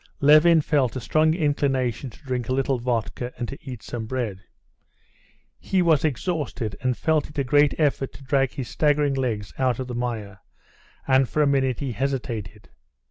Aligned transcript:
Levin 0.19 0.61
felt 0.61 0.95
a 0.95 0.99
strong 0.99 1.35
inclination 1.35 2.09
to 2.09 2.23
drink 2.23 2.49
a 2.49 2.53
little 2.53 2.79
vodka 2.79 3.31
and 3.37 3.47
to 3.47 3.59
eat 3.61 3.83
some 3.83 4.07
bread. 4.07 4.41
He 5.59 5.83
was 5.83 6.03
exhausted, 6.03 6.75
and 6.81 6.97
felt 6.97 7.29
it 7.29 7.37
a 7.37 7.43
great 7.43 7.75
effort 7.79 8.11
to 8.13 8.23
drag 8.23 8.53
his 8.53 8.67
staggering 8.67 9.13
legs 9.13 9.53
out 9.59 9.77
of 9.77 9.85
the 9.87 9.93
mire, 9.93 10.39
and 11.07 11.29
for 11.29 11.43
a 11.43 11.45
minute 11.45 11.81
he 11.81 11.91
hesitated. 11.91 12.69